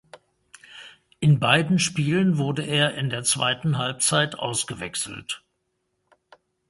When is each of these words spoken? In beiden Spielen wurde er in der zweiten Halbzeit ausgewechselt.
In 1.19 1.39
beiden 1.39 1.77
Spielen 1.77 2.39
wurde 2.39 2.63
er 2.65 2.95
in 2.95 3.11
der 3.11 3.21
zweiten 3.23 3.77
Halbzeit 3.77 4.33
ausgewechselt. 4.33 5.43